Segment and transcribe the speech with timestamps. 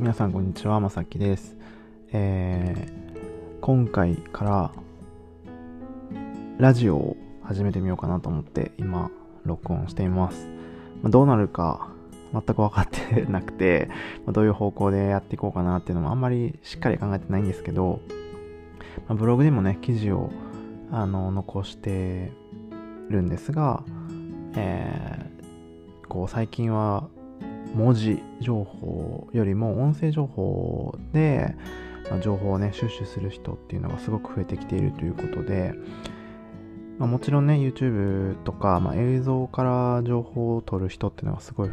[0.00, 1.58] 皆さんこんにちは、まさきです。
[2.10, 4.72] えー、今回から
[6.56, 9.10] ラジオを始めてみようかなと思って今
[9.44, 10.48] 録音しています。
[11.02, 11.90] まあ、どうなるか
[12.32, 13.90] 全く分かってなくて、
[14.24, 18.00] まあ、どういう方向でやっていこうかなっていうのもあんまりしっかり考えてないんですけど、
[19.06, 20.30] まあ、ブログでもね、記事を
[20.90, 22.32] あの残して
[23.10, 23.84] るんですが、
[24.56, 27.06] えー、こう最近は
[27.74, 31.54] 文字情報よりも音声情報で、
[32.22, 35.74] 情報をね収集する人っていうのがすごく増えてきているということで、
[36.98, 41.70] まあ、もちろんね YouTube とか、まあ、映像から情報を取る人っていうのがすごい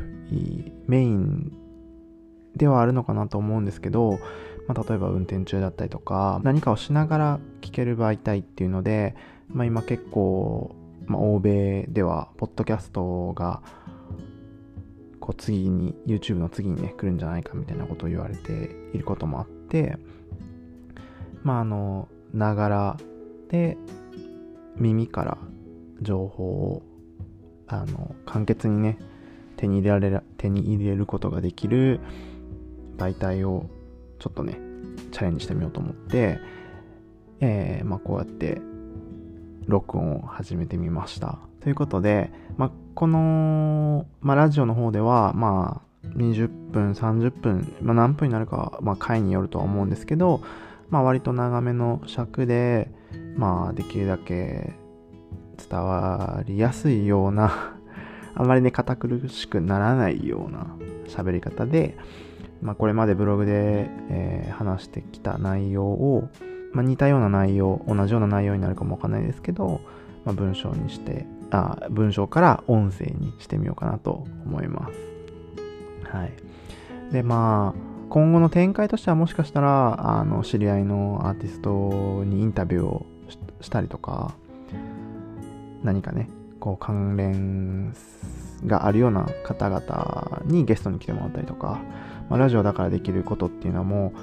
[0.87, 1.51] メイン
[2.55, 4.19] ではあるのかなと思うんですけど、
[4.67, 9.15] まあ、例えば運転中だったりとか何かをしながら聞ける媒体っていうので、
[9.49, 10.75] まあ、今結構、
[11.07, 13.61] まあ、欧米ではポッドキャストが
[15.27, 19.97] こう次に YouTube の次にね来るんじゃないかみたいなことを言われていることもあって
[21.43, 22.97] まああのながら
[23.49, 23.77] で
[24.77, 25.37] 耳から
[26.01, 26.81] 情報を
[27.67, 28.97] あの簡潔にね
[29.57, 31.99] 手に入れられる手に入れることができる
[32.97, 33.65] 媒体を
[34.19, 34.57] ちょっとね
[35.11, 36.39] チャレンジしてみようと思って、
[37.41, 38.61] えー、まあ、こうやって
[39.65, 41.39] 録音を始めてみました。
[41.59, 50.41] ということで、まあ、この、まあ、ラジオの方では、まあ、20分、30分、まあ、何分になるかは、まあ、回によるとは思うんですけど、
[50.89, 52.89] まあ、割と長めの尺で、
[53.35, 54.73] まあ、できるだけ
[55.69, 57.75] 伝わりやすいような
[58.33, 60.65] あまりね、堅苦しくならないような
[61.05, 61.95] 喋り方で、
[62.63, 66.29] まあ、これまでブログで、えー、話してきた内容を、
[66.73, 69.81] まあ、似たような内容、同じような内容になるかもわかんないですけど、
[70.25, 74.93] まあ、文章にして、あ文章から音声にしてみようかなと思います。
[76.11, 76.33] はい。
[77.11, 83.05] で、まあ、今後の展開としてはもしかしたら、あの、知り合いのアーティストにインタビューを
[83.61, 84.33] したりとか、
[85.83, 86.29] 何かね、
[86.59, 87.93] こう関連
[88.65, 91.79] があるような方々にゲストに来てもらったりとか、
[92.29, 94.13] まあ、ラジオだからできることっていうのはも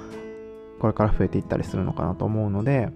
[0.77, 2.89] うこれから増えていったりするのかなと思うので、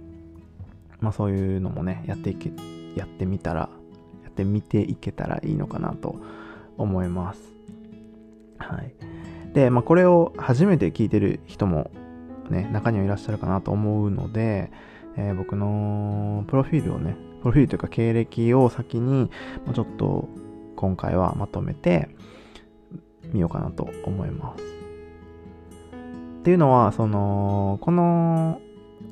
[1.00, 2.52] まあ、そういうのもねやっていけ
[2.96, 3.70] やってみたら
[4.44, 6.16] ってみていけたらいいのかなと
[6.78, 7.40] 思います
[8.58, 8.94] はい
[9.54, 11.92] で、まあ、これを初めて聞いてる人も
[12.50, 14.72] ね中にはいらっしゃるかなと思うので、
[15.18, 19.30] えー、僕のプロフィールをねプロフィールというか経歴を先に
[19.74, 20.28] ちょっと
[20.76, 22.10] 今回はまとめて
[23.34, 24.80] みようかなと思います
[26.40, 28.62] っていうのは、その、この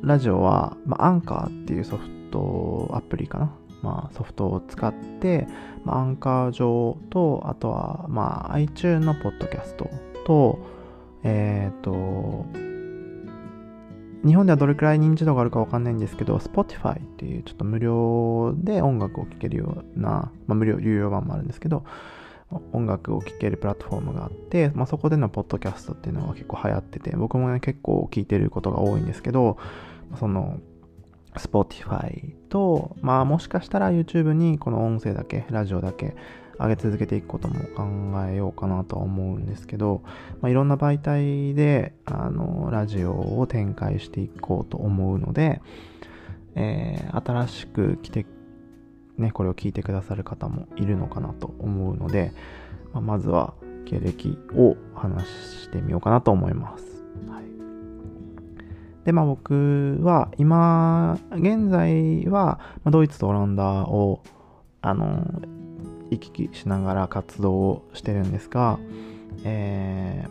[0.02, 3.54] ラジオは、まあ、アンカーっていうソフト、アプリかな。
[3.82, 5.48] まあ、ソフトを使って、
[5.86, 9.90] まあ、アンカー上と、あとは、まあ、iTunes のポッドキャスト
[10.26, 10.60] と、
[11.24, 12.46] えっ、ー、と、
[14.26, 21.86] 日本ではどれくらい認知度があるかわかんないんですけど、Spotify っていうちょっと無料で音楽を聴けるような、まあ、無料、有料版もあるんですけど、
[22.72, 29.58] 音楽を聴けるプラットフォームがあって、まあ、そこでのポッドキャストっていうのが結構流行ってて、僕もね、結構聞いてることが多いんですけど、
[30.20, 30.60] その、
[31.38, 36.16] Spotify と、まあもしかしたら YouTube にこの音声だけ、ラジオだけ
[36.60, 40.02] 上げ続けていくことも考えようかなとは思うんですけど、
[40.42, 45.62] まあ、いろんな媒体であのラジオを展開していこうと思うので、
[46.56, 48.26] えー、新しく来て
[49.18, 52.32] ね、これを聞いてくださる方もいるのかなと思うので、
[52.94, 53.54] まあ、まずは
[53.86, 56.97] 経歴を話してみようかなと思います。
[59.08, 64.22] で、まあ僕は今、現在はドイツとオランダを、
[64.82, 65.26] あの、
[66.10, 68.80] 行き来しながら活動をしてるんですが、
[69.46, 70.26] え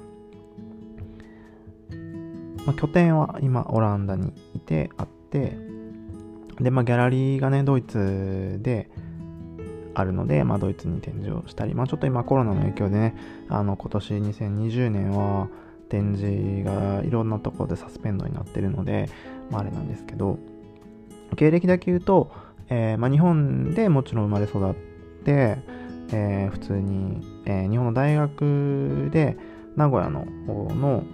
[1.91, 5.57] ーまあ、拠点は今オランダにいてあって、
[6.61, 8.91] で、まあ、ギャラリーがね、ドイツで
[9.95, 13.17] あるので、まあ、ドイツに展示をしたり、まあ、ちょっと今コロナの影響でね、
[13.49, 15.49] あの、今年2020年は
[15.89, 19.09] 展示がいろんなところでサスペンドになってるので、
[19.51, 20.39] まあ、あれなんですけど、
[21.37, 22.31] 経歴だけ言うと、
[22.69, 24.75] えー、まあ、日本でもちろん生まれ育っ
[25.25, 25.59] て、
[26.13, 29.37] えー、普通に、え、日本の大学で
[29.77, 31.05] 名古屋の方の、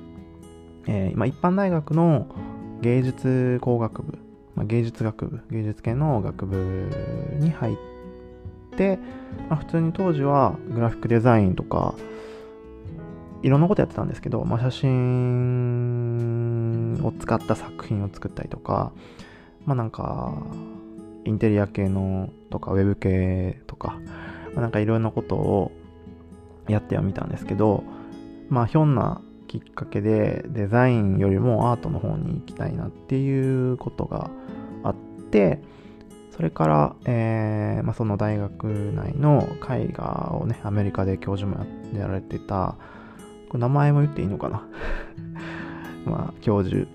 [0.87, 2.27] えー、まあ、一般大学の
[2.81, 4.19] 芸術工学部
[4.55, 6.89] まあ、芸術学部、芸術系の学部
[7.39, 7.77] に入っ
[8.77, 8.99] て、
[9.49, 11.95] まあ、普通に当時はグラフィックデザインとか、
[13.43, 15.00] いろんなことやってたんですけど、まあ、写真
[17.05, 18.93] を使った作品を作ったりとか、
[19.65, 20.35] まあなんか、
[21.25, 23.99] インテリア系のとか、ウェブ系とか、
[24.55, 25.73] まあ、なんかいろんなことを
[26.69, 27.85] やってはみたんですけど、
[28.49, 29.21] まあひょんな
[29.53, 34.31] きっかけでデザインよりもアートの方に行きたいなっていうことが
[34.83, 34.94] あっ
[35.31, 35.61] て
[36.35, 42.77] それから、えーまあ、その大学内の絵画をねアメリカで教授もやられてた
[43.53, 44.67] これ名前も言っていいのかな？
[46.11, 46.87] まあ教授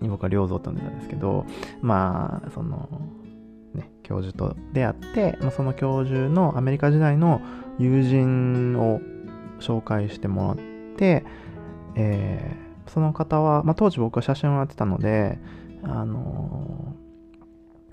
[0.00, 1.44] に僕は良造って呼んでたんですけど
[1.82, 2.88] まあその
[3.74, 7.40] ね教授と出会って、まあ、その教授のアメリカ時代の
[7.80, 9.00] 友人を
[9.58, 10.56] 紹介してもらっ
[10.96, 11.24] て、
[11.96, 15.38] えー、その方は、まあ、当時僕は写真をやってたので、
[15.82, 16.94] あの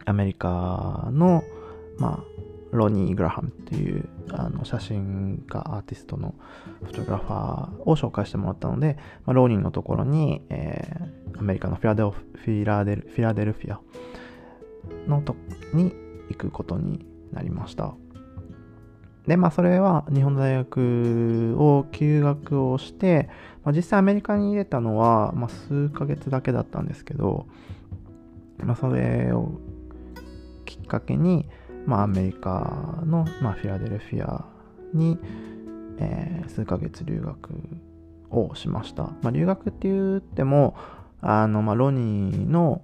[0.06, 1.44] ー、アメリカの、
[1.98, 2.24] まあ、
[2.76, 6.36] ロニー・グラハムっていうあの写真家アーティストの
[6.84, 13.80] フォトグラファーを紹介してもらったので、まあ、ローニーのところに、えー、アメリカのフィラデルフィラデルフィラデルフィア
[15.08, 15.36] のと
[15.74, 15.94] に
[16.30, 17.94] 行くことになりました。
[19.28, 23.30] で、まあ、それは日本大学を休学をして、
[23.64, 27.48] まあ、実際アメリカに入れたのは、まあ、数ヶ月だけだったんですけど、
[28.58, 29.60] まあ、それを
[30.66, 31.48] きっかけに、
[31.86, 34.46] まあ、アメリカの、まあ、フィラデルフィア
[34.94, 35.18] に、
[35.98, 37.50] えー、数ヶ月留学
[38.30, 39.04] をしました。
[39.22, 40.76] まあ、留学って言っても、
[41.22, 42.82] あの、まあ、ロニーの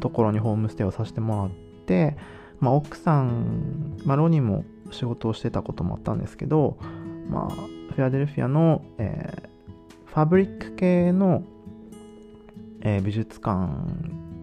[0.00, 2.16] ところにホームステイをさせてもらって、
[2.60, 6.78] まあ、奥さん、まあ、ロニーも仕事をしてたこともあったんですけど、
[7.28, 11.44] まあ、フィラデルフィアの、えー、ファブリック系の、
[12.80, 13.70] えー、美術館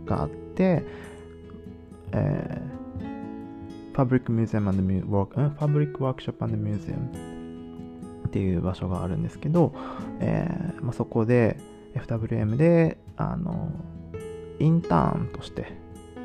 [0.05, 0.83] があって、
[2.11, 2.84] えー、
[3.95, 9.73] Fabric Museum Fabric Workshop Museum っていう場所があるんですけど、
[10.19, 11.57] えーまあ、そこで
[11.93, 13.71] FWM であの
[14.59, 15.77] インターンとして、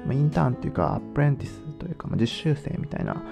[0.05, 3.23] まあ、インターンっていうか apprentice というか、まあ、実習生みたいな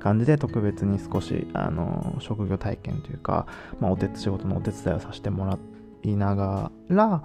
[0.00, 3.46] 感じで特別に少しあの職業体験というか、
[3.78, 5.58] まあ、お手仕事のお手伝いをさせてもら
[6.02, 7.22] いながら、ま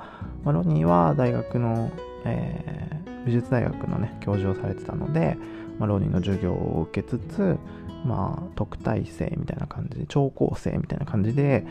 [0.48, 1.92] あ、ロニーは大学の、
[2.26, 5.38] えー、美術大学のね教授をされてたので、
[5.80, 7.58] まあ、ロニーの授業を受けつつ、
[8.06, 11.66] まあ、特待生みたいな感じで聴講生みたいな感じで、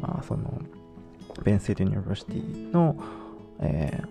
[0.00, 0.60] まあ、その
[1.42, 2.96] Penn State University の、
[3.60, 4.02] え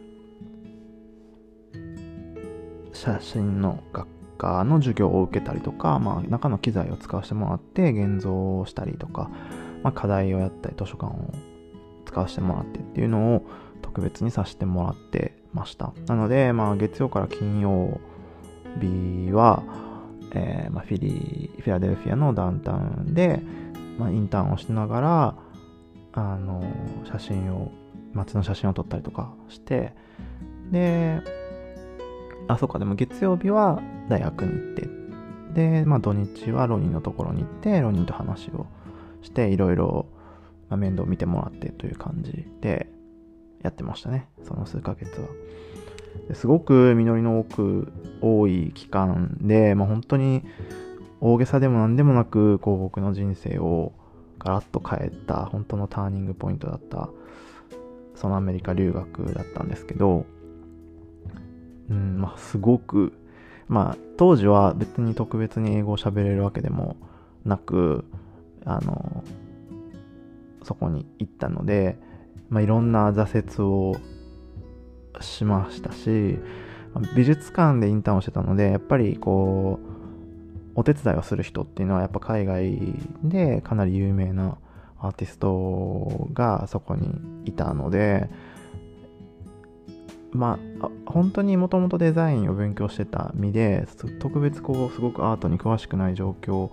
[1.74, 4.08] ー、写真の学
[4.38, 9.30] 科の授業を受けたりとか、まあ、中の機材を使わせてもらって現像をしたりとか、
[9.84, 11.34] まあ、課題をやったり図書館を
[12.06, 13.46] 使わせてもらってっていうのを
[13.82, 15.94] 特別にさせてもらってました。
[16.08, 18.00] なので、まあ、月曜から金曜
[18.80, 19.64] 日は、
[20.32, 23.42] えーまあ、フィリフィラデルフィアのダウンタウンで、
[23.98, 25.36] まあ、インターンをしながら
[26.14, 26.64] あの
[27.06, 27.72] 写真を
[28.14, 29.94] 街の写真を撮ったりとかして
[30.72, 31.22] で
[32.48, 34.90] あ、そうか、でも月曜日は大学に行って、
[35.54, 38.68] で、まあ土日はロニーのところに行って、ロニーと話を
[39.22, 40.08] して、いろいろ、
[40.70, 42.88] 面倒見てもらってという感じで
[43.62, 44.28] やってましたね。
[44.44, 45.28] その数ヶ月は。
[46.34, 47.94] すごく実りの多く、
[48.24, 50.44] 多い期間で、まあ本当に
[51.20, 53.92] 大げさでも何でもなく、こう僕の人生を
[54.40, 57.10] ガラッと変えた、本当のターニングポイントだった、
[58.16, 60.26] そのアメリカ留学だったんですけど、
[61.90, 63.14] うんまあ、すごく、
[63.68, 66.98] まあ、当時は別に特別に英語を喋れるわけでも
[67.46, 68.06] なく、
[68.66, 69.24] あの、
[70.64, 71.98] そこに行ったので、
[72.50, 73.96] まあ、いろんな挫折を
[75.22, 76.40] しましたし、
[77.16, 79.94] 美術館でインターンをしてたので、やっぱりこう、
[80.76, 82.80] お手伝いをする人っていうのはやっぱ海外
[83.24, 84.58] でかなり有名な
[85.00, 88.30] アーティストがそこにいたので、
[90.32, 93.88] まあ、本当にもともとデザインを勉強してた身で、
[94.20, 96.72] 特別こう、すごくアートに詳しくない状況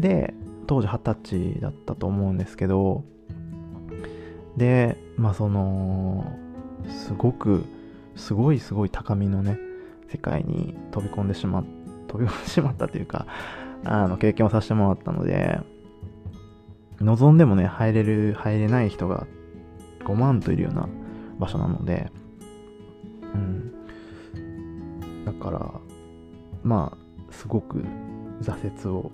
[0.00, 0.34] で、
[0.66, 3.04] 当時二十歳だったと思うんですけど、
[4.56, 6.32] で、まあその、
[6.88, 7.64] すごく、
[8.20, 9.58] すごいすごい高みのね、
[10.08, 11.64] 世界に飛び込んでしまっ、
[12.06, 13.26] 飛び込んでしまったというか、
[13.84, 15.60] あの、経験をさせてもらったので、
[17.00, 19.26] 望んでもね、入れる、入れない人が
[20.04, 20.88] 5万といるような
[21.38, 22.12] 場所なので、
[23.34, 23.72] うん。
[25.24, 25.72] だから、
[26.62, 27.84] まあ、すごく
[28.42, 29.10] 挫折を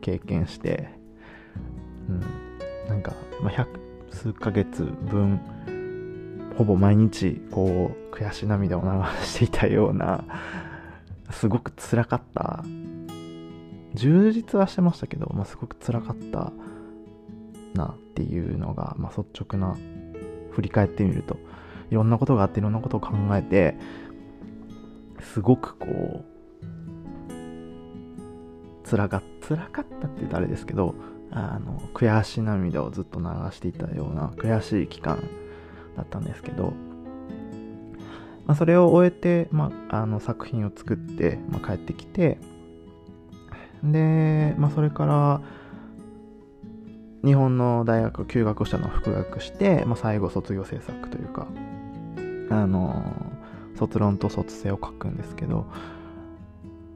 [0.00, 0.88] 経験して、
[2.08, 2.20] うん。
[2.88, 3.66] なんか、まあ、100
[4.10, 5.40] 数ヶ月分、
[6.56, 8.88] ほぼ毎日、こう、悔し涙を流
[9.24, 10.24] していたような、
[11.30, 12.64] すごく辛かった、
[13.94, 16.52] 充実はしてましたけど、まあ、すごく辛かった
[17.74, 19.76] なっていうのが、まあ、率直な、
[20.50, 21.36] 振り返ってみると、
[21.90, 23.76] いろんなことがあっていろんなことを考えて、
[25.32, 26.24] すごくこう、
[28.88, 30.94] 辛か、辛かったって言うとあれですけど、
[31.34, 35.18] あの悔し涙をずっと流していたような悔しい期間
[35.96, 36.72] だったんですけど、
[38.46, 42.38] まあ、それを終えて、まあ、あの作品を作って、まあ、帰ってきて
[43.82, 45.40] で、まあ、それから
[47.24, 51.46] 日本の大学休学したのを復学して、まあ、最後卒業制作というか
[52.50, 53.02] あの
[53.78, 55.66] 卒論と卒生を書くんですけど、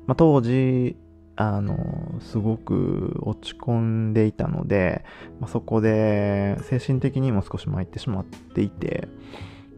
[0.07, 0.97] まあ、当時
[1.37, 5.05] あのすごく落ち込んでいたので、
[5.38, 9.09] まあ、そこで精神的にも少し参ってしまっていて、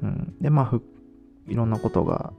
[0.02, 0.80] うん、でまあ
[1.48, 2.32] いろんなことが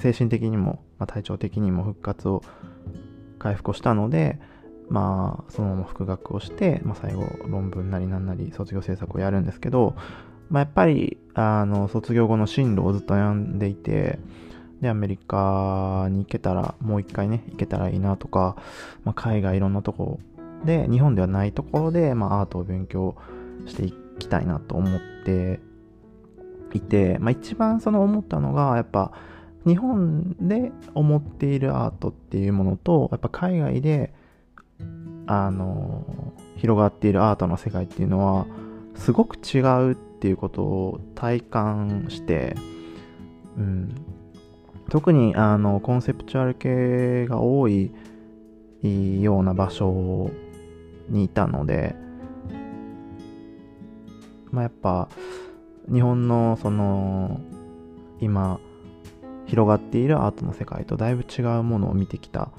[0.00, 2.42] 精神的にも、まあ、体調的にも復活を
[3.38, 4.38] 回復をしたので
[4.90, 9.94] まあそのまま復学をして、まあ、最後論文なりなんなり卒業制作をやるんですけど、
[10.50, 14.18] まあ、やっぱりあの卒業後の進路をずっと悩んでいて
[14.86, 18.56] でアメリカに行けたらもう一回ね行けたらいいなとか、
[19.04, 20.20] まあ、海外いろんなとこ
[20.64, 23.16] で日本ではないところで、まあ、アートを勉強
[23.66, 25.60] していきたいなと思って
[26.72, 29.12] いて、まあ、一番その思ったのがやっぱ
[29.66, 34.14] 日本で思っているアートっていうものとやっぱ海外で
[35.26, 38.46] あの広がっているアートの世界っていうのは
[38.94, 42.54] すごく違うっていうことを体感して、
[43.56, 43.94] うん、
[44.88, 47.92] 特にあのコンセプチュアル系が多い
[48.82, 50.30] ような場所
[51.08, 51.96] にいたので、
[54.50, 55.08] まあ、やっぱ
[55.92, 57.40] 日本のその
[58.20, 58.58] 今
[59.46, 62.50] 広がっているアートの世界とだいぶ違うものを見てきた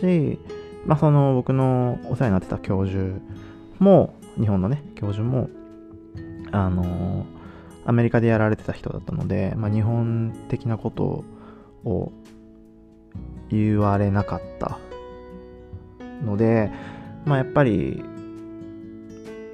[0.00, 0.38] し、
[0.84, 3.20] まあ、その僕のお世話になってた教授
[3.78, 5.48] も日本のね教授も
[6.50, 7.26] あの
[7.84, 11.24] アメリカでやられてた人だったので、まあ、日本的なこと
[11.84, 12.12] を
[13.50, 14.78] 言われなかった
[16.24, 16.70] ので、
[17.24, 18.02] まあ、やっぱり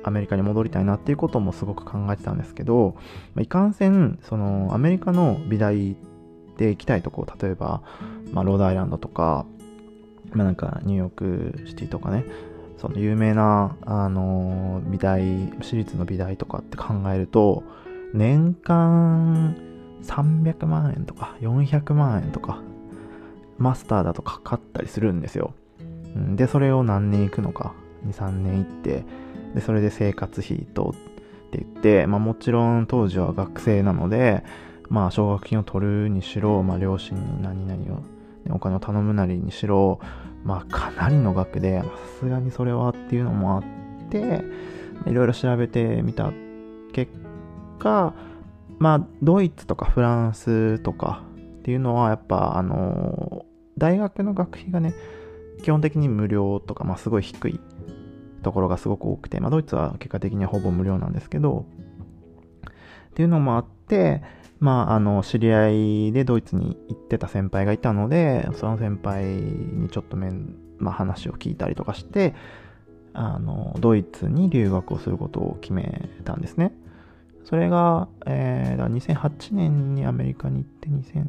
[0.04, 2.94] アメリカに戻りたいなっていうこともすごく考えてたんですけど、
[3.34, 5.96] まあ、いかんせんそのアメリカの美大
[6.56, 7.82] で行きたいとこ例えば、
[8.32, 9.46] まあ、ロードアイランドとか、
[10.32, 12.24] まあ、なんかニューヨークシティとかね
[12.78, 15.20] その有名なあの美大
[15.60, 17.64] 私立の美大とかって考えると
[18.14, 19.56] 年間
[20.02, 22.62] 300万円とか400万円とか
[23.58, 25.52] マスターだとかかったりするんですよ。
[26.36, 27.74] で、それを何年行くのか、
[28.06, 29.04] 2、3年行って、
[29.54, 34.44] で、それで生活費とって言って、まあもちろん当時は学生なので、
[34.88, 38.02] まあ奨学金を取るにしろ、まあ両親に何々を、
[38.50, 40.00] お金を頼むなりにしろ、
[40.44, 41.86] まあかなりの額で、さ
[42.20, 44.42] すがにそれはっていうのもあって、
[45.06, 46.32] いろいろ調べてみた
[46.92, 47.27] 結果
[47.78, 48.14] 果、
[48.78, 51.24] まあ、ドイツとかフランスとか
[51.58, 53.44] っていうのは、やっぱ、あの
[53.76, 54.94] 大学の学費がね、
[55.62, 57.60] 基本的に無料とか、まあ、すごい低い
[58.42, 61.66] ところがすごく多くて、まあ、ドイツは結果的にはほぼ無料なんですけど、
[63.10, 64.22] っていうのもあって、
[64.60, 65.68] まあ、あの、知り合
[66.08, 72.34] いでドイツに行ってた先輩がいたので、その先輩にちょっと面、まあ、話を聞いたりとかして、
[73.12, 76.72] あの、ドイツに留学をすることを決めたんですね。
[77.48, 81.26] それが、えー、だ2008年にアメリカに行って、2000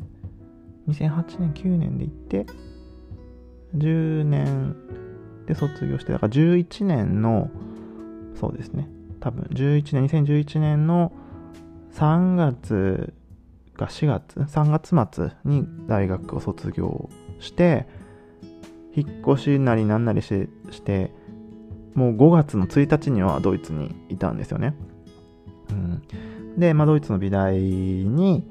[0.89, 2.45] 2008年、9年で行って、
[3.77, 4.75] 10年
[5.45, 7.49] で卒業して、だから11年の、
[8.37, 8.89] そうですね、
[9.21, 11.13] 多分11年、2011年の
[11.93, 13.13] 3月
[13.77, 17.09] か4月、3月末に大学を卒業
[17.39, 17.87] して、
[18.93, 20.49] 引っ越しなりなんなりし
[20.81, 21.13] て、
[21.93, 24.75] もう5月の1日にはドイツにいたんですよね。
[25.69, 26.03] うん、
[26.57, 28.43] で、まあ、ドイツの美大に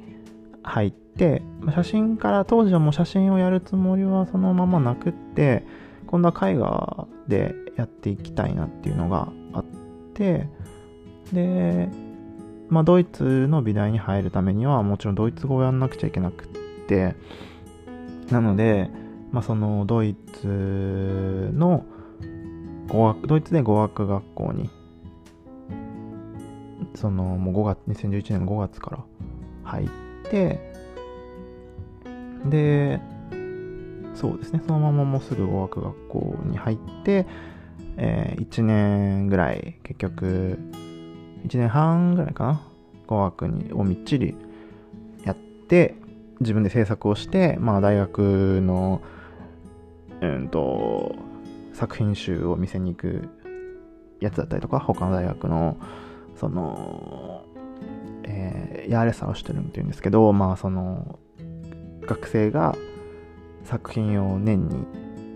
[0.62, 1.42] 入って、
[1.74, 5.64] 写真から当時はもう写真をやるつもりはそのままなくって
[6.06, 9.64] 今度は絵画でやっていきたいなっていうのがあっ
[10.14, 10.48] て
[11.32, 11.88] で、
[12.68, 16.48] まあ、ドイツの美大に入るためにはもちろんドイツ語をやんなくちゃいけなくっ
[16.86, 17.14] て
[18.30, 18.90] なので、
[19.32, 21.84] まあ、そのドイツの
[22.86, 24.70] 語学ドイツで語学学校に
[27.00, 29.04] そのもう5月2011年の5月から
[29.62, 29.88] 入っ
[30.30, 30.72] て
[32.46, 33.00] で
[34.14, 34.60] そうですね。
[34.66, 37.24] そのままもうすぐ語学学校に入って、
[37.96, 40.58] えー、1年ぐらい結局
[41.46, 42.60] 1年半ぐらいかな
[43.06, 44.34] 語学にをみっちり
[45.24, 45.94] やって
[46.40, 49.00] 自分で制作をして、まあ、大学の、
[50.20, 51.14] うんと
[51.74, 53.28] 作品集を見せに行く
[54.18, 55.76] やつだったりとか他の大学の
[56.38, 57.44] その、
[58.24, 61.18] えー、ヤーレサをしてるっていうんですけど、まあその、
[62.06, 62.74] 学生が
[63.64, 64.86] 作品を年に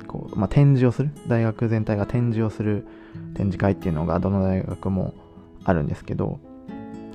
[0.07, 2.87] こう、まあ、展示をする大学全体が展示をする
[3.35, 5.15] 展示会っていうのがどの大学も
[5.65, 6.41] あるんですけど、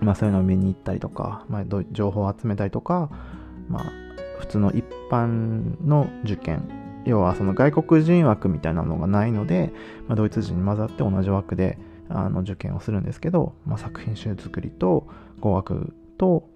[0.02, 3.10] まあ、そういうのを見に行ったりとか、まあ、情報を集めたりとか、
[3.68, 3.84] まあ、
[4.40, 6.70] 普通の一般の受験
[7.06, 9.72] 要はその外国人枠みたいなのがないので、
[10.08, 11.78] まあ、ドイツ人に混ざって同じ枠で
[12.10, 15.08] あの受験をするんですけど、まあ、作品集作りと
[15.40, 16.48] 語学と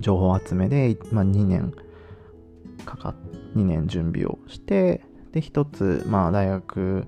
[0.00, 1.72] 情報集めで、まあ、2年
[2.84, 3.14] かか
[3.56, 7.06] 2年準備をしてで一つ、まあ、大学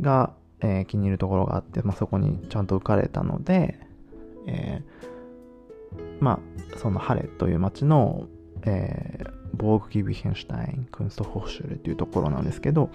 [0.00, 3.78] が、えー、気に入るところがあって、まあ、そこにちゃんと受かれたので、
[4.46, 6.40] えー、ま
[6.74, 8.28] あそのハレという町の、
[8.62, 12.90] えー、 Burg Giebichenstein Kunsthochschule っていうところなんですけど、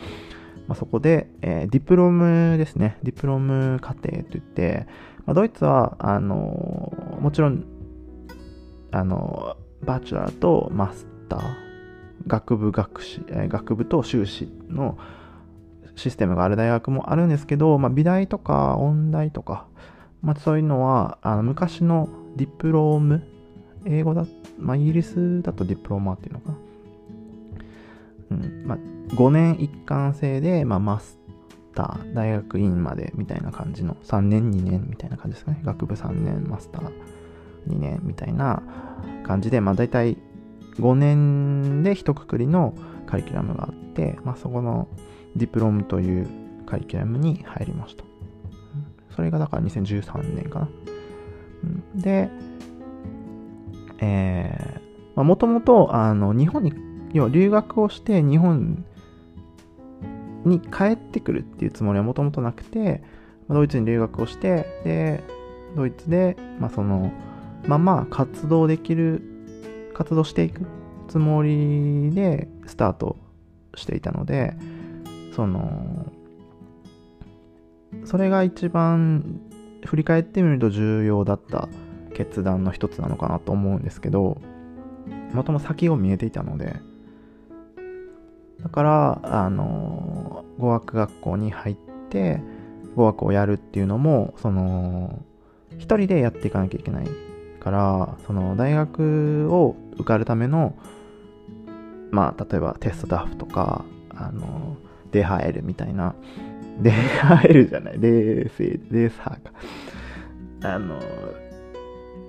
[0.67, 2.97] まあ、そこで、えー、 Diplom ですね。
[3.03, 4.87] Diplom 課程といって、
[5.25, 7.65] まあ、ドイツは、あのー、もちろん、
[8.91, 11.41] あのー、 bachelor とマスター、
[12.27, 14.97] 学部学士、え、学部と修士の
[15.95, 19.67] システムがある大学もあるんですけど、まあ、美大とか音大とか、
[20.21, 23.27] まあ、そういうのは、あの昔のディプローム、
[23.85, 24.25] 英語だ、
[24.57, 26.57] まあ、イギリスだとディプローマーっていうのかな。
[28.31, 28.77] うんまあ、
[29.15, 31.19] 5年一貫制で、まあ、マス
[31.75, 35.61] ター、大学院までみたいな感じの、3年、2年みたいな感じですかね。
[35.63, 36.91] 学部3年、マスター
[37.67, 38.63] 2年みたいな
[39.23, 40.17] 感じで、まあ、大体
[40.77, 42.73] 5年で一括りの
[43.05, 44.87] カリキュラムがあって、まあ、そこの
[45.35, 46.27] ディプロムという
[46.65, 48.03] カリキュラムに入りました。
[49.15, 50.69] それがだから2013年かな。
[51.95, 52.29] で、
[53.99, 56.73] えー、もともと、あの、日本に、
[57.13, 58.85] 要は留学をして日本
[60.45, 63.03] に帰ってくるっていうつもりはもともとなくて、
[63.49, 65.23] ドイツに留学をして、で、
[65.75, 67.11] ドイツで、まあその、
[67.67, 69.21] まあまあ活動できる、
[69.93, 70.65] 活動していく
[71.07, 73.17] つもりでスタート
[73.75, 74.53] していたので、
[75.35, 76.11] その、
[78.05, 79.41] それが一番
[79.85, 81.67] 振り返ってみると重要だった
[82.13, 84.41] 決断の一つなのかなと思うんですけど、
[85.33, 86.75] もとも先を見えていたので、
[88.63, 91.75] だから、あの、語学学校に入っ
[92.09, 92.41] て、
[92.95, 95.23] 語学をやるっていうのも、その、
[95.77, 97.07] 一人でやっていかなきゃいけない
[97.59, 100.75] から、その、大学を受かるための、
[102.11, 104.77] まあ、例えばテストダフとか、あの、
[105.11, 106.13] デハエルみたいな、
[106.81, 109.51] デハエルじゃない、デーセー、デーサーか。
[110.63, 110.99] あの、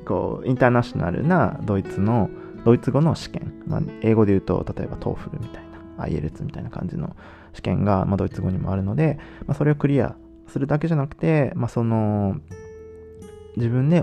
[0.07, 2.31] こう、インターナショナルなドイツの、
[2.65, 3.53] ドイツ語の試験。
[3.67, 5.72] まあ、英語で言うと、例えば TOEFL みたいな、
[6.05, 7.17] IELTS みたいな感じの
[7.55, 10.17] 試験が、まあ、ドイツ語にもあるので、まあ、それをクリア
[10.49, 12.37] するだけじゃなくて、まあ、その、
[13.57, 14.03] 自分で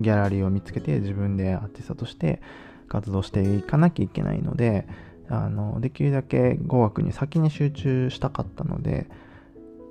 [0.00, 2.40] ギャラリーを見つけて、自分でアーティストとして
[2.88, 4.86] 活動していかなきゃいけないので、
[5.28, 9.08] あの、できるだけ語学に先に集中したかったので、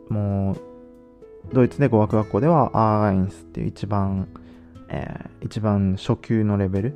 [0.09, 4.27] もう、ドイツで語学学校ではアーガインスっていう一番
[4.89, 6.93] えー、一番初級のレベル、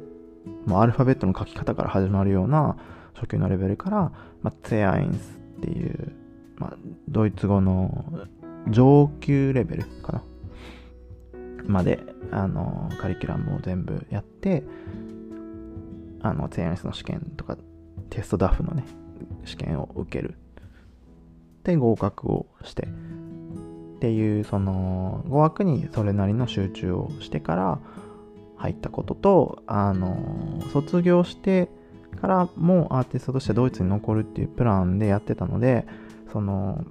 [0.65, 2.75] もうアルファベットの書き方から始まるような
[3.13, 6.13] 初級のレベルから、まあ、ツェアインスっていう、
[6.57, 8.27] まあ、ドイツ語の
[8.69, 10.23] 上級レベルかな。
[11.65, 11.99] まで、
[12.31, 14.63] あの、カリキュラムを全部やって、
[16.21, 17.57] あの、ツェアインスの試験とか、
[18.09, 18.85] テストダフのね、
[19.45, 20.35] 試験を受ける。
[21.63, 22.87] で、合格をして、
[24.03, 27.79] っていうその語学にそれなりの集中をしてから
[28.57, 31.69] 入ったこととあの卒業して
[32.15, 35.85] からもうアーティストとしてドイツに残るっていうプランでやってたので
[36.31, 36.83] その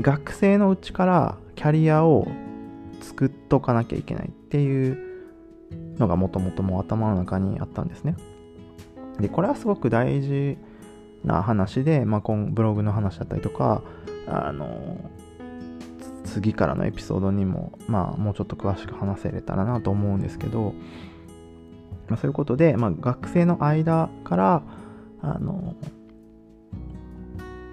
[0.00, 2.26] 学生のうちからキャリアを
[3.00, 5.12] 作っとかなきゃいけないっていう
[5.98, 8.16] のがもともともう頭の中にあったんですね。
[9.20, 10.56] で、これはすごく大事
[11.24, 13.82] な話で、まあ、今ブログの話だったりとか、
[14.26, 15.10] あの、
[16.24, 20.74] 次からのエピソードにも、まあ、もうちょっと詳しく話せれたらなと思うんですけど、
[22.12, 24.62] まあ、そういうことで、まあ、学生の間から
[25.22, 25.74] あの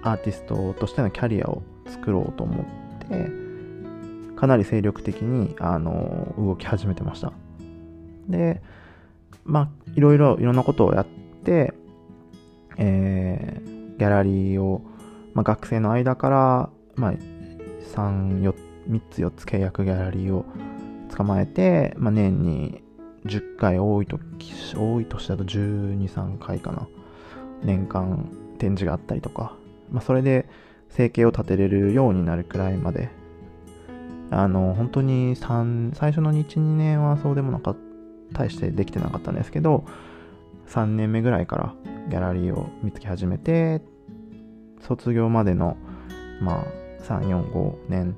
[0.02, 2.66] アーティストとしてのキャリアを作ろうと思っ
[3.06, 3.30] て
[4.36, 7.34] かなり精力的にあの動き始めてました。
[8.28, 8.62] で
[9.44, 11.06] まあいろいろいろんなことをやっ
[11.44, 11.74] て、
[12.78, 14.80] えー、ギャラリーを、
[15.34, 18.54] まあ、学生の間から、まあ、3、4
[18.88, 20.46] 3つ4つ契約ギャラリーを
[21.14, 22.82] 捕まえて、まあ、年に
[23.26, 24.18] 10回多いと
[24.76, 26.88] 多い年だと12、3回かな。
[27.62, 29.56] 年間展示があったりとか、
[29.90, 30.48] まあ、それで
[30.88, 33.10] 生計を立てれるようになるくらいまで、
[34.30, 37.80] あの、本当に3、最初の1、2年はそうでもなかった、
[38.32, 39.84] 大してできてなかったんですけど、
[40.68, 41.74] 3年目ぐらいから
[42.08, 43.82] ギャラリーを見つけ始めて、
[44.80, 45.76] 卒業までの、
[46.40, 46.64] まあ、
[47.02, 48.16] 3、4、5年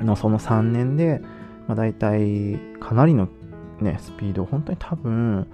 [0.00, 1.20] のその3年で、
[1.66, 3.28] まあ、大体かなりの
[3.80, 5.46] ね、スピード、本当に多分、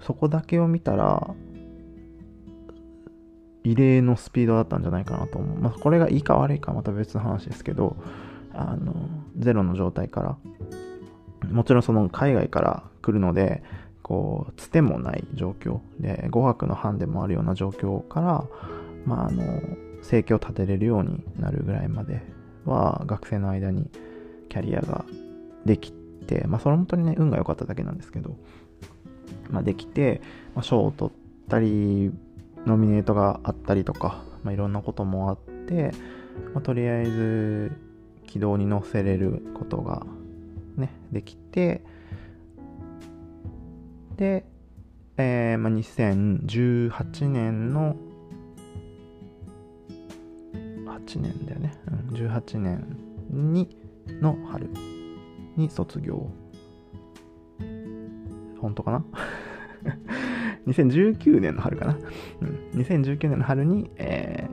[0.00, 1.34] そこだけを見たら、
[3.64, 5.58] 異例のスピードだったんじゃないかなと思う。
[5.58, 7.96] まあ、これがいいか悪いかまた別の話ですけど、
[8.54, 8.94] あの、
[9.36, 10.36] ゼロの状態から、
[11.50, 13.62] もちろんその海外から来るので、
[14.02, 18.44] こう、つてもない状況で、語学の班でもあるような状況から、
[19.04, 19.42] まあ、あの、
[20.02, 22.22] 生計を立てれるようになるぐらいまで
[22.64, 23.90] は、学生の間に
[24.48, 25.04] キャリアが
[25.66, 25.92] でき
[26.28, 28.36] て、まあ、それ本当にね、運が良かっただけなんですけど、
[29.50, 30.20] まあ、できて、
[30.54, 32.12] まあ、賞を取ったり、
[32.66, 35.92] ノミネートがあったりとか、まあ、いろんなこともあって、
[36.52, 37.72] まあ、とりあえず
[38.26, 40.06] 軌道に乗せれることが
[40.76, 41.82] ね、できて、
[44.16, 44.44] で、
[45.16, 47.96] えーまあ、2018年の
[51.08, 51.74] 8年だよね、
[52.10, 52.96] うん、18年
[53.30, 53.76] に
[54.20, 54.70] の春。
[55.58, 56.30] に卒業。
[58.60, 59.04] 本当かな？
[60.66, 61.98] 2019年の春かな、
[62.42, 64.46] うん、2019年の春に、え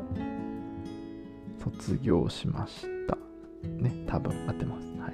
[1.60, 3.18] ー、卒業しました。
[3.66, 4.88] ね多分合ってます。
[5.00, 5.14] はい。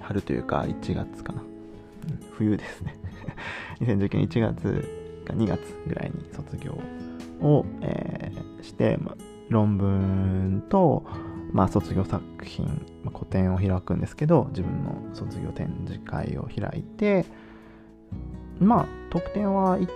[0.00, 1.46] 春というか1月かな、うん、
[2.32, 2.96] 冬ですね。
[3.80, 6.78] 2019年1月か2月ぐらいに卒業
[7.40, 9.16] を、えー、して、ま、
[9.48, 11.04] 論文と、
[11.52, 12.66] まあ、卒業作品、
[13.04, 17.26] まあ、個展を開くんですけど自分の卒業展示会を開いて
[18.58, 19.88] まあ得点は 1,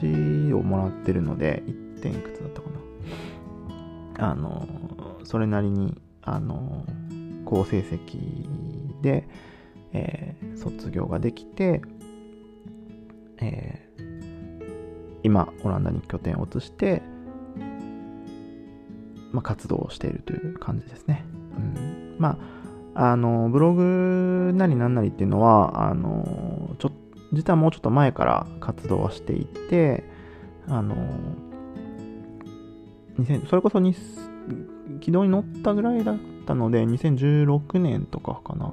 [0.00, 2.68] 1をもらってるので1点いくつだったか
[4.18, 4.30] な。
[4.30, 4.68] あの
[5.24, 6.84] それなりにあの
[7.44, 9.28] 好成績で、
[9.92, 11.82] えー、卒業ができて、
[13.38, 17.02] えー、今オランダに拠点を移して
[19.32, 21.24] まあ、活動をしているという感じですね。
[21.56, 22.38] うん、ま
[22.94, 26.92] あ、あの、ブログなりなんなりっていうのは、あの、ちょ
[27.32, 30.04] 実はもうちょっと前から活動はしていて、
[30.68, 30.94] あの、
[33.48, 33.94] それこそに
[35.00, 36.16] 軌道に乗ったぐらいだっ
[36.46, 38.72] たので、2016年とかかな、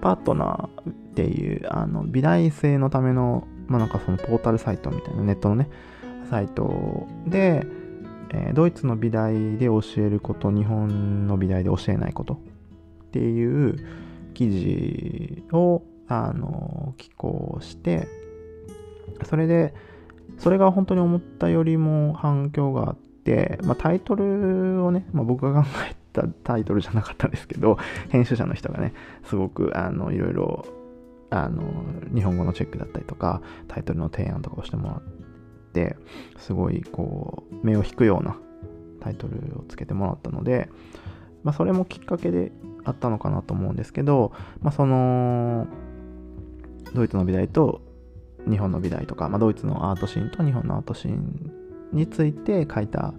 [0.00, 5.68] パートナーっていう、あの、美大生のための、まあなんかそのポータルサイトみたいなネットのね、
[6.30, 7.66] サイトで、
[8.32, 12.38] えー、ドイツの美大で教えること、日本の美大で教えないことっ
[13.10, 13.76] ていう
[14.34, 18.08] 記事を、あの、寄稿して、
[19.24, 19.74] それで、
[20.38, 27.78] それが本当に思ったよりも反響があって、まあ、タイトルをね、まあ、僕が考えたタイトルじゃなかったですけど、
[28.10, 30.64] 編集者の人がね、すごく、あの、いろいろ、
[31.30, 35.29] あの、日本語のチェックだったりとか、タイトルの提案とかをしてもらって、
[35.70, 35.96] って
[36.38, 38.36] すごいこう目を引くような
[39.00, 40.68] タイトルをつけてもらったので、
[41.44, 42.52] まあ、それもきっかけで
[42.84, 45.66] あったのかなと思うんですけど、まあ、その
[46.92, 47.80] ドイツの美大と
[48.48, 51.52] 日本の美大とか、まあ、ドイツのアートシーンと日本のアートシーン
[51.92, 53.14] について書いた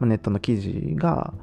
[0.00, 1.34] ネットの記事が、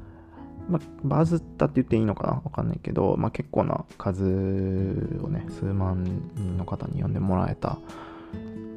[0.68, 2.32] まあ、バズったって言っていいのかな？
[2.44, 7.78] わかんないけど、まあ、結構な数をね数万人の方に読んでもらえた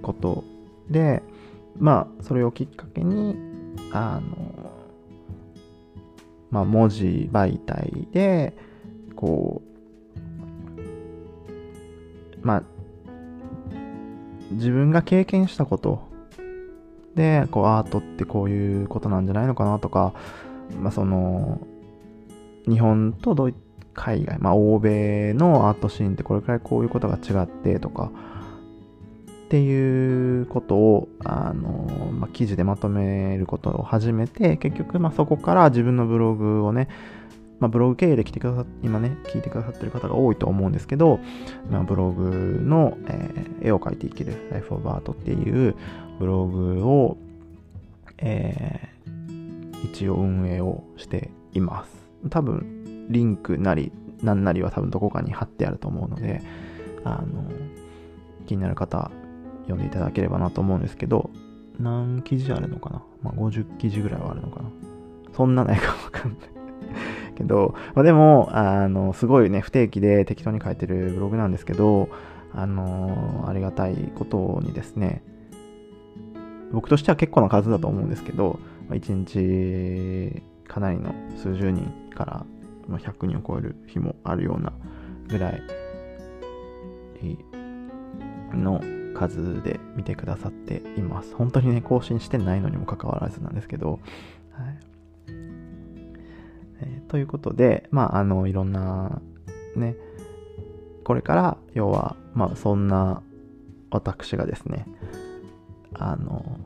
[0.02, 0.44] こと
[0.90, 1.24] で、
[1.78, 3.36] まあ、それをきっかけに、
[3.92, 4.52] あの、
[6.50, 8.54] まあ、文字媒体で、
[9.16, 9.62] こ
[12.44, 12.64] う、まあ、
[14.52, 16.02] 自分が経験したこと
[17.16, 20.14] で、こう、アートってこういうことなんじゃないのかなとか、
[20.80, 21.60] まあ、その、
[22.68, 23.56] 日本とドイ
[23.94, 28.12] 海外、まあ、欧米のアートシーンってこれくらいこういうことが違ってとか、
[29.52, 36.88] っていうことを、あの、まあ、記事でまとめることを始めて、結局、まあ、そこから自分のブログをね、
[37.60, 41.20] まあ、ブログ経営で来てくださ今ね、聞いてくださってる方が多いと思うんですけど、
[41.70, 45.76] まあ、ブログの、えー、絵を描いていける Life of Art っていう
[46.18, 47.18] ブログを、
[48.20, 51.92] えー、一応運営をしています。
[52.30, 53.92] 多分、リンクなり、
[54.24, 56.42] なんなりは多分どこかに貼ってあると思うので、
[57.04, 57.44] あの、
[58.48, 59.12] 気になる方
[59.64, 61.30] 読んでいただければなと思うんですけど、
[61.80, 63.04] 何記事あるのかな？
[63.24, 64.70] まあ、50記事ぐらいはあるのかな？
[65.36, 66.40] そんなないかわかんない
[67.36, 72.10] けど、まあ、でも、あの、すごいね、不定期で適当に書いてるブログなんですけど、
[72.54, 75.24] あの、ありがたいことにですね、
[76.74, 82.46] 僕としては結構な数だと思うんですけど、まあ、1日かなりの数十人から
[82.90, 84.74] 100人を超える日もあるような
[85.30, 85.62] ぐらい
[88.54, 88.82] の
[89.16, 91.36] 数で見てくださっています。
[91.36, 94.00] 本当にね、更新してないのにもかかわらずなんですけど、
[94.52, 94.80] はい
[96.82, 99.22] えー、ということで、まあ、あの、いろんな、
[99.76, 99.96] ね、
[101.04, 103.22] これから、要は、まあ、そんな
[103.90, 104.86] 私がですね、
[105.94, 106.60] あの、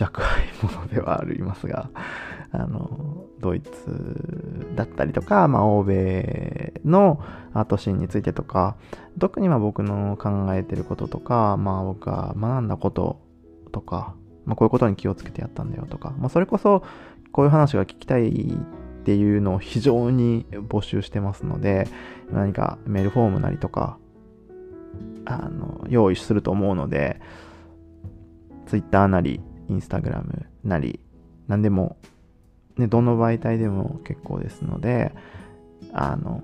[0.00, 1.90] 若輩者ではありますが、
[2.52, 7.22] あの、ドイツだったりとか、まあ、欧米の
[7.54, 8.76] アートシーンについてとか、
[9.18, 13.20] 特にまあ僕の考えてることとか、まあ僕が学んだこと
[13.72, 14.14] とか、
[14.44, 16.82] まあこういうことに気をつけてやったんだよとか、まあそれこそ
[17.32, 21.88] こういう話が聞きたいっていうのを非常に募集してますので、
[22.30, 23.98] 何かメールフォームなりとか、
[25.24, 27.20] あの、用意すると思うので、
[28.66, 31.00] Twitter なり、Instagram なり、
[31.48, 31.96] 何でも、
[32.76, 35.14] ね、どの媒体でも結構ですので、
[35.92, 36.42] あの、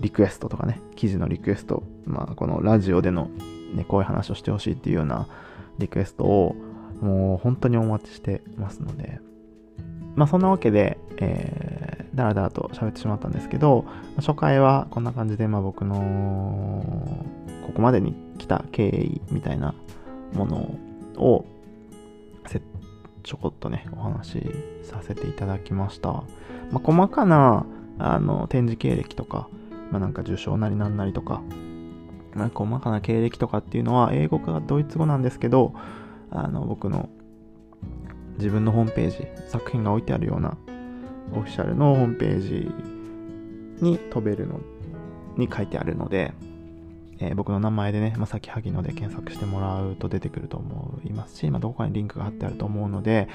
[0.00, 3.28] リクエストとかね、記事のリクエスト、まあ、このラジオでの、
[3.74, 5.26] ね、こういう話をしてほしいっていうような
[5.78, 6.54] リクエストを、
[7.00, 9.20] もう本当にお待ちしてますので、
[10.14, 13.84] まあそんなわけで、えー、だらだらと喋ってしまったんですけど、
[14.16, 17.24] 初回はこんな感じで、まあ僕の、
[17.66, 19.74] ここまでに来た経緯みたいな
[20.34, 20.56] もの
[21.16, 21.44] を、
[23.22, 24.42] ちょこっとね、お話し
[24.82, 26.12] させていただきました。
[26.12, 26.24] ま
[26.74, 27.66] あ細かな、
[27.98, 29.48] あの、展示経歴とか、
[29.90, 31.42] まあなんか受賞なりなんなりとか、
[32.34, 35.74] まあ細かな経歴とかっていうのは、英語かドイツ語なんですけど、
[36.30, 37.08] あの、僕の
[38.38, 40.56] 自分のホームページ、作品が置いてあるような
[41.32, 42.70] オフィシャルのホームページ
[43.84, 44.60] に飛べるの
[45.36, 46.32] に書いてあるので、
[47.20, 53.28] えー、僕の名前でね、まさきはぎので検索してもらうと出てくると思いますし、まあ、どこかにリンクが貼ってあると思うので、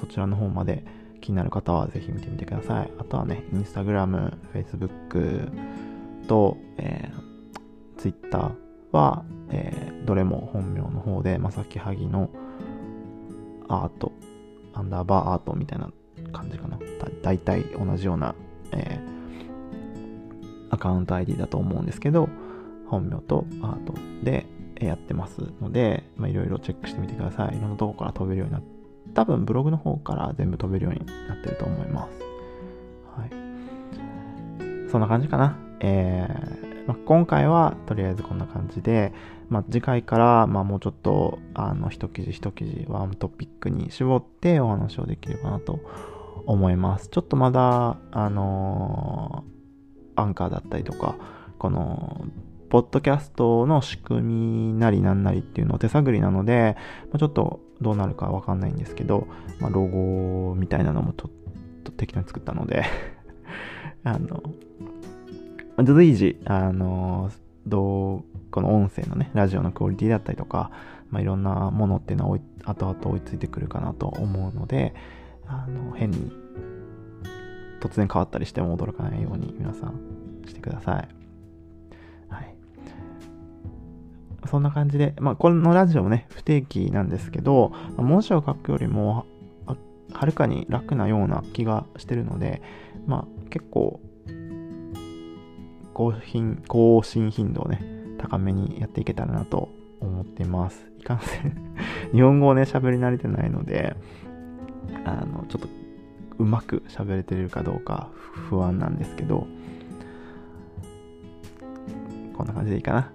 [0.00, 0.84] そちらの方まで
[1.20, 2.90] 気になる方はぜひ見てみてください。
[2.98, 5.48] あとはね、インスタグラム、フェイスブック
[6.26, 8.52] と、えー、ツイッター
[8.92, 12.30] は、えー、どれも本名の方で、まさきはぎの
[13.68, 14.12] アート
[14.74, 15.90] アンダーバーアートみたいな
[16.32, 16.78] 感じかな。
[16.78, 16.84] だ
[17.22, 18.34] 大体同じような、
[18.72, 22.28] えー、アカウント ID だと思うんですけど、
[22.86, 24.46] 本名とアートで
[24.80, 27.58] やってますので、いろいろチェックしてみてください。
[27.58, 28.79] いろんなとこから飛べるようになって、
[29.14, 32.10] 多分ブログの方から全部飛べるようになってると思います。
[33.16, 34.90] はい。
[34.90, 35.56] そんな感じかな。
[35.80, 39.12] えー、ま、今回はとりあえずこんな感じで、
[39.48, 45.80] ま、次回から、ま、もうちょっと、あの、一記事一記事、ワントピックに絞ってお話をできればなと
[46.46, 47.08] 思います。
[47.08, 51.16] ちょっとまだ、あのー、アンカーだったりとか、
[51.58, 52.26] この、
[52.68, 56.76] ポッドキャストの仕組みなりなんなりっていうのを手探りなので、
[57.12, 59.26] ま、ちょっとどうなるかわかんないんですけど、
[59.58, 62.84] まあ、ロゴみたいなのもちょっと適当に作ったので
[64.04, 64.42] あの、
[65.84, 67.30] 随時、あの、
[67.66, 70.70] どう、この音声のね、ラジオのクオリティだったりとか、
[71.10, 74.94] まあ、いろんなものっていうのは後々追いついてくるかなと思うので、
[75.46, 76.32] あの、変に
[77.80, 80.00] 突然変わったりしても驚かないように皆さん
[80.46, 81.00] してくださ。
[81.00, 81.19] い。
[84.46, 89.26] そんな感じで、まあ、このラジオもね、不定期なんですけど、文字を書くよりも、
[90.12, 92.62] はるかに楽なような気がしてるので、
[93.06, 94.00] まあ、結構、
[95.94, 97.82] 更新、更新頻度をね、
[98.18, 99.68] 高めにやっていけたらなと
[100.00, 100.90] 思っています。
[100.98, 101.54] いかんせん
[102.12, 103.96] 日本語をね、喋り慣れてないので、
[105.04, 105.68] あの、ちょっと
[106.38, 108.10] うまく喋れてるかどうか
[108.48, 109.46] 不安なんですけど、
[112.36, 113.12] こんな感じでいいかな。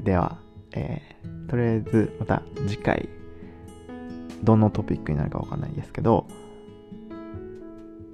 [0.00, 0.38] では、
[0.72, 3.08] えー、とりあえずまた次回、
[4.42, 6.26] どのトピックになるかわかんないですけど、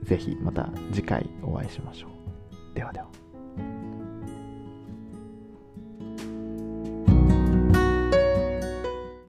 [0.02, 2.74] ぜひまた次回お会いしましょう。
[2.74, 3.19] ではでは。